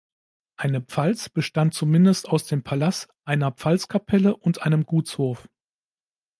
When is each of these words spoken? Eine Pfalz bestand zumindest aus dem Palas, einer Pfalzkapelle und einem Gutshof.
Eine 0.57 0.81
Pfalz 0.81 1.29
bestand 1.29 1.75
zumindest 1.75 2.27
aus 2.27 2.47
dem 2.47 2.63
Palas, 2.63 3.07
einer 3.23 3.51
Pfalzkapelle 3.51 4.35
und 4.35 4.63
einem 4.63 4.83
Gutshof. 4.87 5.47